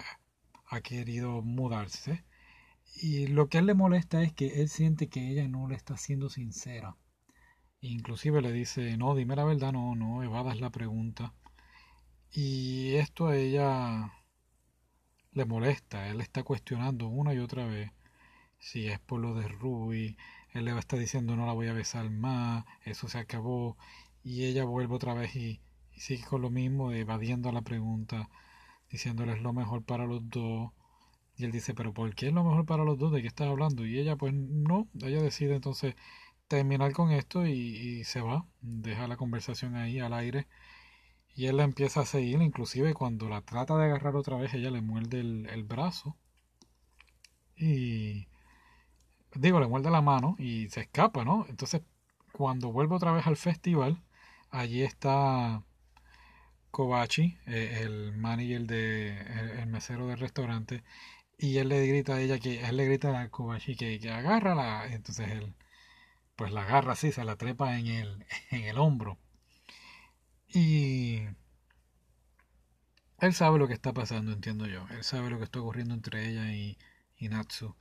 [0.68, 2.24] ha querido mudarse.
[2.96, 5.76] Y lo que a él le molesta es que él siente que ella no le
[5.76, 6.98] está siendo sincera.
[7.82, 11.34] Inclusive le dice, no, dime la verdad, no, no, evadas la pregunta.
[12.32, 14.14] Y esto a ella
[15.34, 17.92] le molesta, él está cuestionando una y otra vez
[18.62, 20.18] si es por lo de Ruby,
[20.54, 23.78] él le está diciendo no la voy a besar más, eso se acabó,
[24.24, 25.62] y ella vuelve otra vez y,
[25.98, 28.30] sigue con lo mismo, evadiendo la pregunta,
[28.90, 30.72] diciéndole es lo mejor para los dos.
[31.38, 33.12] Y él dice, pero ¿por qué es lo mejor para los dos?
[33.14, 33.86] ¿De qué estás hablando?
[33.86, 35.96] Y ella, pues no, ella decide entonces
[36.48, 40.48] terminar con esto y se va, deja la conversación ahí al aire
[41.36, 44.72] y él la empieza a seguir, inclusive cuando la trata de agarrar otra vez, ella
[44.72, 46.16] le muerde el, brazo.
[47.56, 48.28] Y
[49.36, 51.46] digo, le muerde la mano y se escapa, ¿no?
[51.50, 51.82] Entonces,
[52.34, 54.02] cuando vuelve otra vez al festival,
[54.50, 55.64] allí está
[56.72, 60.84] Kobachi, eh, el manager de el, mesero del restaurante,
[61.38, 65.30] y él le grita a ella que él le grita a Kobachi que, que entonces
[65.32, 65.56] él
[66.36, 69.18] pues la agarra así, se la trepa en el, en el hombro.
[70.54, 71.22] Y
[73.20, 74.86] él sabe lo que está pasando, entiendo yo.
[74.90, 76.78] Él sabe lo que está ocurriendo entre ella y,
[77.30, 77.76] Natsu.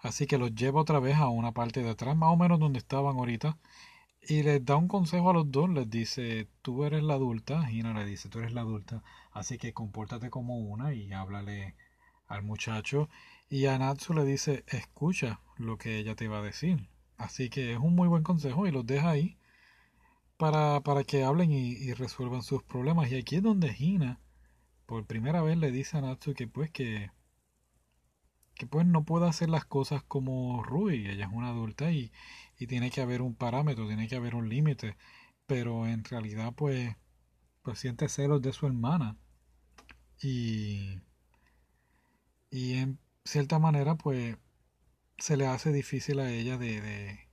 [0.00, 2.78] Así que los lleva otra vez a una parte de atrás, más o menos donde
[2.78, 3.56] estaban ahorita.
[4.22, 5.70] Y les da un consejo a los dos.
[5.70, 7.70] Les dice, tú eres la adulta.
[7.70, 9.02] Hina le dice, tú eres la adulta.
[9.32, 11.74] Así que compórtate como una y háblale
[12.26, 13.08] al muchacho.
[13.48, 16.88] Y a Natsu le dice, escucha lo que ella te va a decir.
[17.16, 19.38] Así que es un muy buen consejo y los deja ahí
[20.40, 23.12] para, para que hablen y, resuelvan sus problemas.
[23.12, 24.20] Y aquí es donde Hina,
[24.86, 27.10] por primera vez, le dice a Natsu que pues que,
[28.54, 31.06] que pues no puede hacer las cosas como Rui.
[31.08, 32.10] Ella es una adulta y,
[32.58, 34.96] y tiene que haber un parámetro, tiene que haber un límite.
[35.46, 36.96] Pero en realidad pues,
[37.62, 39.18] pues siente celos de su hermana.
[40.22, 41.00] Y,
[42.50, 44.38] y en cierta manera pues
[45.18, 47.29] se le hace difícil a ella de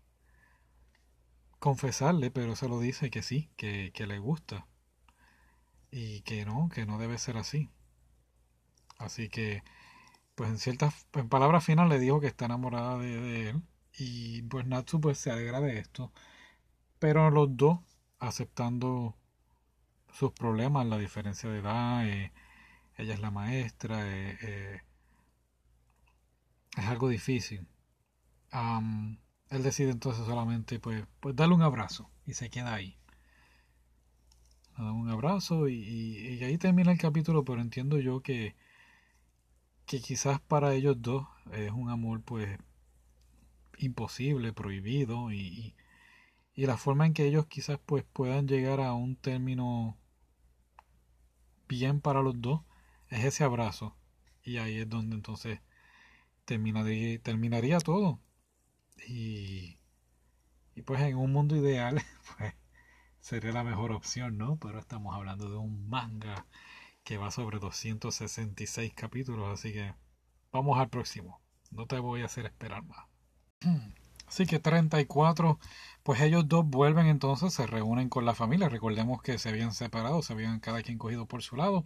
[1.59, 4.67] confesarle, pero se lo dice que sí, que, le gusta.
[5.91, 7.69] Y que no, que no debe ser así.
[8.97, 9.63] Así que,
[10.35, 13.63] pues en ciertas, en palabras finales le dijo que está enamorada de, él.
[13.97, 16.11] Y pues Natsu pues se alegra de esto.
[16.99, 17.79] Pero los dos
[18.19, 19.15] aceptando
[20.13, 22.33] sus problemas, la diferencia de edad, eh,
[22.97, 24.81] ella es la maestra, eh, eh,
[26.77, 27.67] es algo difícil
[29.49, 32.97] él decide entonces solamente pues, pues darle un abrazo y se queda ahí.
[34.77, 38.55] dan un abrazo y, ahí termina el capítulo, pero entiendo yo que,
[39.85, 42.57] que quizás para ellos dos es un amor pues
[43.77, 45.75] imposible, prohibido y,
[46.55, 49.97] y, la forma en que ellos quizás pues puedan llegar a un término
[51.67, 52.61] bien para los dos
[53.09, 53.95] es ese abrazo
[54.43, 55.59] y ahí es donde entonces
[56.45, 58.19] terminaría, terminaría todo
[59.05, 59.77] y,
[60.75, 62.01] y pues en un mundo ideal
[62.37, 62.53] pues
[63.19, 64.57] sería la mejor opción, ¿no?
[64.57, 66.45] Pero estamos hablando de un manga
[67.03, 69.93] que va sobre 266 capítulos, así que
[70.51, 71.41] vamos al próximo.
[71.71, 73.05] No te voy a hacer esperar más.
[74.27, 75.57] Así que 34,
[76.03, 78.67] pues ellos dos vuelven entonces, se reúnen con la familia.
[78.67, 81.85] Recordemos que se habían separado, se habían cada quien cogido por su lado.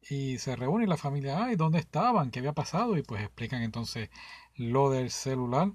[0.00, 2.30] Y se reúne la familia, ay, ¿dónde estaban?
[2.30, 2.96] ¿Qué había pasado?
[2.96, 4.10] Y pues explican entonces
[4.54, 5.72] lo del celular.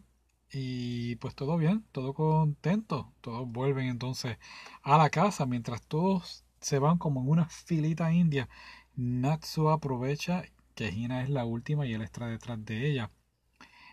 [0.52, 3.12] Y pues todo bien, todo contento.
[3.22, 4.38] Todos vuelven entonces
[4.84, 8.50] a la casa mientras todos se van como en una filita india.
[8.96, 10.44] Natsu aprovecha
[10.76, 13.12] que Hina es la última y él está detrás de ella.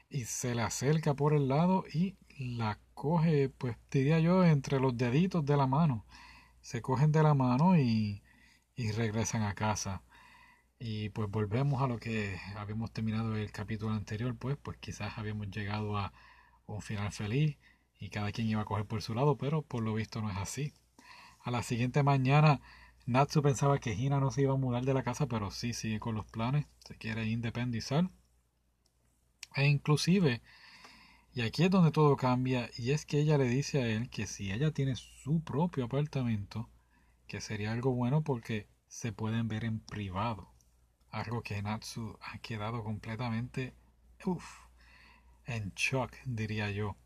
[0.09, 4.97] Y se le acerca por el lado y la coge, pues diría yo, entre los
[4.97, 6.07] deditos de la mano.
[6.61, 8.23] Se cogen de la mano y,
[8.77, 10.03] y regresan a casa.
[10.79, 15.49] Y pues volvemos a lo que habíamos terminado el capítulo anterior, pues, pues quizás habíamos
[15.51, 16.13] llegado a
[16.67, 17.57] un final feliz
[17.99, 20.37] y cada quien iba a coger por su lado, pero por lo visto no es
[20.37, 20.73] así.
[21.41, 22.61] A la siguiente mañana,
[23.07, 26.01] Natsu pensaba que Hina no se iba a mudar de la casa, pero sí sigue
[26.01, 28.11] con los planes, se quiere independizar.
[29.55, 30.43] E inclusive,
[31.33, 34.27] y aquí es donde todo cambia, y es que ella le dice a él que
[34.27, 36.69] si ella tiene su propio apartamento,
[37.27, 40.51] que sería algo bueno porque se pueden ver en privado.
[41.11, 43.75] Algo que Natsu ha quedado completamente
[44.25, 44.66] uff,
[45.47, 46.97] en shock, diría yo.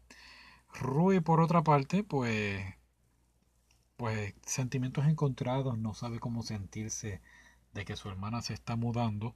[0.75, 2.65] Rui, por otra parte, pues,
[3.97, 7.21] pues sentimientos encontrados, no sabe cómo sentirse
[7.73, 9.35] de que su hermana se está mudando.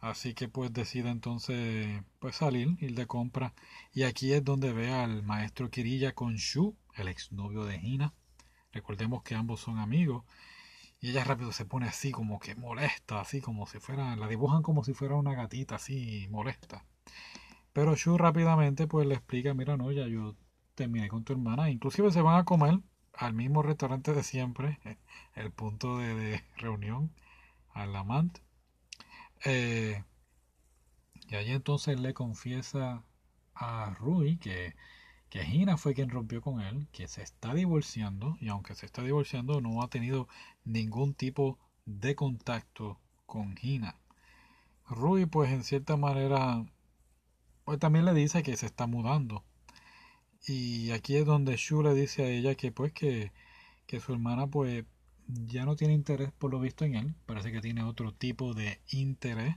[0.00, 3.54] Así que pues decide entonces pues salir, ir de compra.
[3.92, 8.12] Y aquí es donde ve al maestro Kirilla con Shu, el exnovio de Hina.
[8.72, 10.24] Recordemos que ambos son amigos.
[11.00, 14.62] Y ella rápido se pone así como que molesta, así como si fuera, la dibujan
[14.62, 16.84] como si fuera una gatita así molesta.
[17.74, 20.36] Pero Shu rápidamente pues le explica, mira, no, ya yo
[20.76, 21.70] terminé con tu hermana.
[21.70, 22.80] Inclusive se van a comer
[23.14, 24.78] al mismo restaurante de siempre,
[25.34, 27.12] el punto de, reunión,
[27.74, 28.40] al amante.
[29.44, 30.02] Eh,
[31.28, 33.02] y allí entonces le confiesa
[33.54, 34.74] a Rui que,
[35.28, 39.02] que Gina fue quien rompió con él, que se está divorciando y aunque se está
[39.02, 40.28] divorciando no ha tenido
[40.64, 43.96] ningún tipo de contacto con Gina.
[44.88, 46.64] Rui pues en cierta manera
[47.64, 49.44] pues también le dice que se está mudando.
[50.46, 53.32] Y aquí es donde Shu le dice a ella que pues que,
[53.86, 54.84] que su hermana pues
[55.26, 57.14] ya no tiene interés por lo visto en él.
[57.26, 59.56] Parece que tiene otro tipo de interés.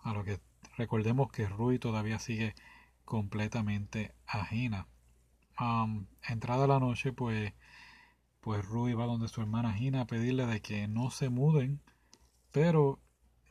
[0.00, 0.40] A lo que
[0.76, 2.54] recordemos que Rui todavía sigue
[3.04, 4.88] completamente ajena.
[6.28, 7.52] entrada la noche pues
[8.40, 11.80] pues Rui va donde su hermana Gina a pedirle de que no se muden.
[12.52, 13.00] Pero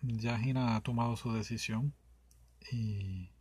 [0.02, 1.94] ya Gina ha tomado su decisión.
[2.72, 3.32] Y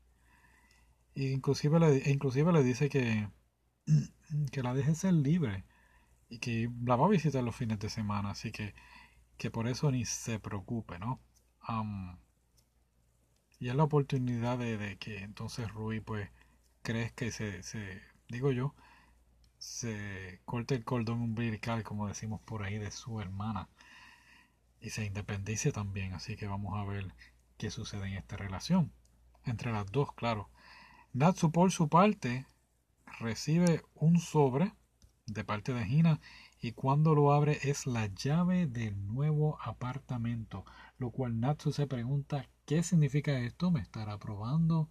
[1.15, 3.29] inclusive le, inclusive le dice que,
[4.53, 5.65] que la deje ser libre
[6.29, 8.75] y que la va a visitar los fines de semana, así que,
[9.39, 11.21] que por eso ni se preocupe, ¿no?
[13.61, 16.31] y es la oportunidad de, que entonces Rui pues
[16.83, 18.75] crezca y se, se, digo yo,
[19.59, 23.69] se corte el cordón umbilical, como decimos por ahí, de su hermana
[24.81, 27.15] y se independice también, así que vamos a ver
[27.59, 28.93] qué sucede en esta relación.
[29.45, 30.51] Entre las dos, claro.
[31.13, 32.47] Natsu por su parte
[33.19, 34.73] recibe un sobre
[35.27, 36.21] de parte de Hina
[36.61, 40.65] y cuando lo abre es la llave del nuevo apartamento,
[40.99, 43.73] lo cual Natsu se pregunta ¿qué significa esto?
[43.73, 44.89] ¿Me estará probando?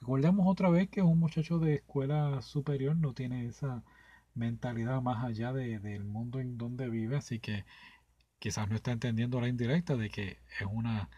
[0.00, 3.82] Recordemos otra vez que un muchacho de escuela superior no tiene esa
[4.34, 7.64] mentalidad más allá del mundo en donde vive, así que
[8.38, 11.08] quizás no está entendiendo la indirecta de que es una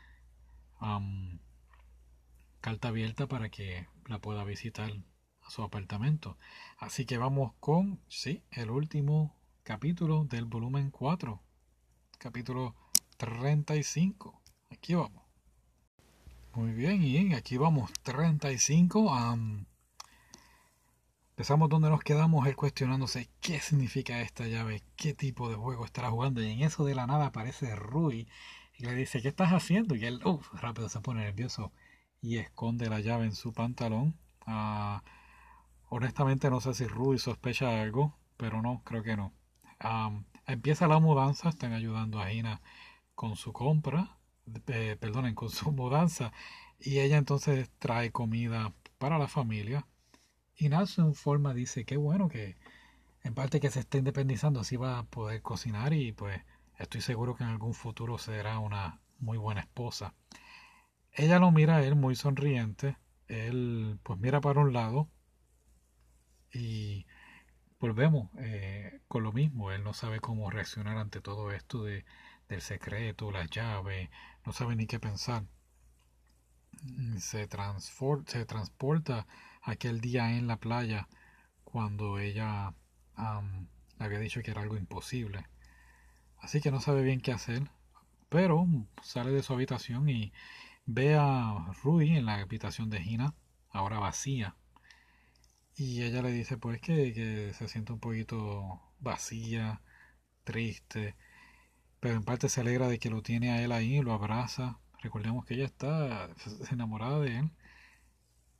[2.61, 4.90] carta abierta para que la pueda visitar
[5.42, 6.38] a su apartamento.
[6.78, 11.40] Así que vamos con, sí, el último capítulo del volumen 4,
[12.18, 12.74] capítulo
[13.18, 14.42] 35.
[14.70, 15.22] Aquí vamos.
[16.54, 19.14] Muy bien, y aquí vamos, 35.
[21.30, 26.11] empezamos donde nos quedamos, él cuestionándose qué significa esta llave, qué tipo de juego estará
[26.11, 26.42] jugando.
[26.42, 28.26] Y en eso de la nada aparece Rui
[28.76, 29.94] y le dice, ¿qué estás haciendo?
[29.94, 31.72] Y él, uff, rápido se pone nervioso
[32.21, 34.16] y esconde la llave en su pantalón.
[34.47, 35.03] Ah,
[35.91, 39.33] honestamente no sé si Ruby sospecha algo, pero no, creo que no.
[40.47, 42.61] empieza la mudanza, están ayudando a Gina
[43.14, 44.19] con su compra,
[44.69, 46.33] eh, perdonen, con su mudanza,
[46.81, 49.87] y ella entonces trae comida para la familia.
[50.57, 52.57] Y Natsu en forma dice, qué bueno que
[53.23, 56.43] en parte que se esté independizando, así va a poder cocinar y pues
[56.79, 60.14] estoy seguro que en algún futuro será una muy buena esposa.
[61.12, 62.96] Ella lo mira a él muy sonriente,
[63.26, 65.09] él pues mira para un lado
[66.52, 67.06] y
[67.80, 72.04] volvemos eh, con lo mismo, él no sabe cómo reaccionar ante todo esto de,
[72.48, 74.09] del secreto, las llaves,
[74.44, 75.44] no sabe ni qué pensar.
[77.18, 77.48] Se,
[78.26, 79.26] se transporta
[79.62, 81.09] aquel día en la playa
[81.64, 82.72] cuando ella
[83.98, 85.46] le había dicho que era algo imposible.
[86.38, 87.70] Así que no sabe bien qué hacer,
[88.28, 88.66] pero
[89.02, 90.32] sale de su habitación y
[90.89, 93.34] ve a Rui en la habitación de Gina,
[93.70, 94.57] ahora vacía.
[95.76, 99.82] Y ella le dice pues que, se siente un poquito vacía,
[100.45, 101.14] triste,
[102.01, 104.80] pero en parte se alegra de que lo tiene a él ahí, lo abraza.
[105.03, 106.30] Recordemos que ella está
[106.72, 107.51] enamorada de él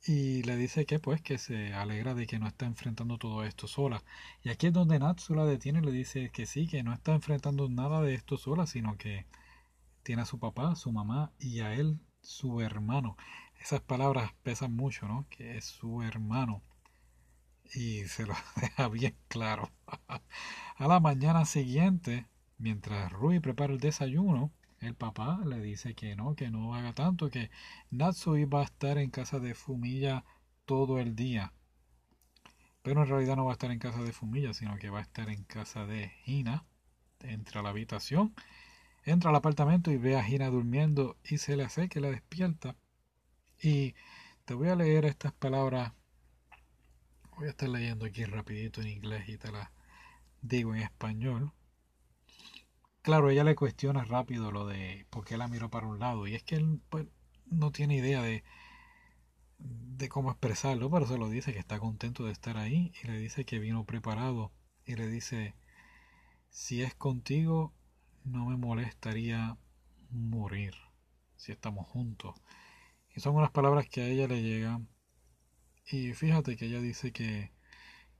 [0.05, 3.67] y le dice que pues que se alegra de que no está enfrentando todo esto
[3.67, 4.03] sola.
[4.43, 7.13] Y aquí es donde Natsu la detiene y le dice que sí, que no está
[7.13, 9.25] enfrentando nada de esto sola, sino que
[10.03, 13.17] tiene a su papá, su mamá y a él, su hermano.
[13.59, 15.25] Esas palabras pesan mucho, ¿no?
[15.29, 16.61] Que es su hermano.
[17.73, 19.71] Y se lo deja bien claro.
[20.77, 26.35] a la mañana siguiente, mientras Rui prepara el desayuno, el papá le dice que no,
[26.35, 27.51] que no haga tanto, que
[27.91, 30.23] Natsui va a estar en casa de Fumilla
[30.65, 31.53] todo el día.
[32.81, 35.01] Pero en realidad no va a estar en casa de Fumilla, sino que va a
[35.01, 36.65] estar en casa de Hina.
[37.19, 38.33] Entra a la habitación,
[39.03, 42.75] entra al apartamento y ve a Hina durmiendo y se le hace que la despierta.
[43.61, 43.95] Y
[44.45, 45.93] te voy a leer estas palabras.
[47.37, 49.69] Voy a estar leyendo aquí rapidito en inglés y te las
[50.41, 51.53] digo en español
[53.01, 56.27] Claro, ella le cuestiona rápido lo de por qué la miró para un lado.
[56.27, 57.07] Y es que él pues,
[57.47, 58.43] no tiene idea de,
[59.57, 63.17] de cómo expresarlo, pero se lo dice que está contento de estar ahí y le
[63.17, 64.51] dice que vino preparado.
[64.85, 65.55] Y le dice,
[66.49, 67.73] si es contigo,
[68.31, 69.57] no me molestaría
[70.11, 70.73] morir
[71.35, 72.35] si estamos juntos.
[73.15, 74.87] Y son unas palabras que a ella le llegan.
[75.91, 77.51] Y fíjate que ella dice que,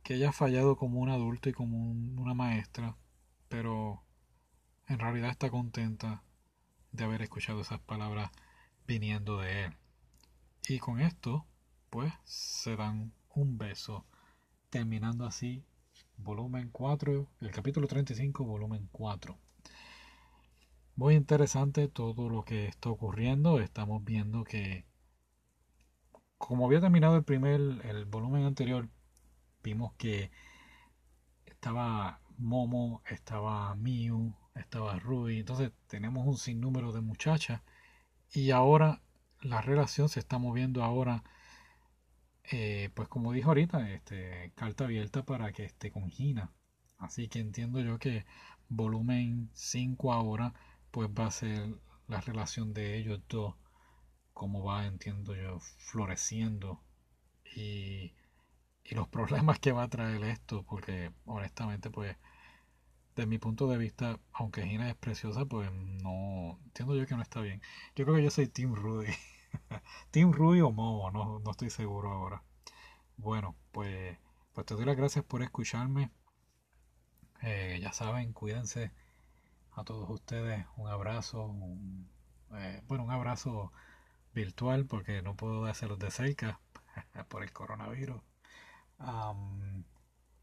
[0.03, 2.97] que ella ha fallado como un adulto y como una maestra,
[3.47, 4.03] pero
[4.87, 6.23] en realidad está contenta
[6.91, 8.31] de haber escuchado esas palabras
[8.87, 9.77] viniendo de él.
[10.67, 11.45] Y con esto,
[11.89, 14.05] pues, se dan un beso,
[14.69, 15.63] terminando así
[16.17, 19.37] volumen 4, el capítulo 35, volumen 4.
[20.99, 23.61] Muy interesante todo lo que está ocurriendo.
[23.61, 24.83] Estamos viendo que,
[26.37, 28.89] como había terminado el primer, el volumen anterior,
[29.63, 30.29] vimos que
[31.45, 37.61] estaba Momo, estaba Miu, estaba Ruby, entonces tenemos un sinnúmero de muchachas
[38.33, 39.01] y ahora
[39.39, 41.23] la relación se está moviendo ahora,
[42.51, 46.51] eh, pues como dijo ahorita, este, carta abierta para que esté con Gina.
[46.97, 48.25] Así que entiendo yo que
[48.67, 50.53] volumen 5 ahora,
[50.91, 51.75] pues va a ser
[52.07, 53.55] la relación de ellos dos,
[54.33, 56.81] como va, entiendo yo, floreciendo
[57.55, 58.13] y,
[58.83, 62.17] y los problemas que va a traer esto, porque honestamente, pues
[63.15, 67.21] de mi punto de vista, aunque Gina es preciosa, pues no entiendo yo que no
[67.21, 67.61] está bien.
[67.95, 69.11] Yo creo que yo soy Team Rudy.
[70.11, 72.43] Team Rudy o Momo, no, no estoy seguro ahora.
[73.17, 74.17] Bueno, pues,
[74.53, 76.11] pues te doy las gracias por escucharme.
[77.41, 78.91] Eh, ya saben, cuídense
[79.79, 80.65] a todos ustedes.
[80.77, 81.55] Un abrazo,
[82.53, 83.71] eh, bueno, un abrazo
[84.33, 86.59] virtual porque no puedo hacerlos de cerca
[87.29, 88.21] por el coronavirus.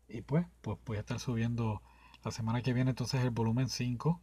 [0.08, 1.82] y pues, pues voy a estar subiendo
[2.24, 4.22] la semana que viene entonces el volumen 5.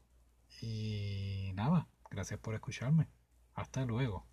[0.62, 3.08] Y nada, gracias por escucharme.
[3.56, 4.26] Hasta luego.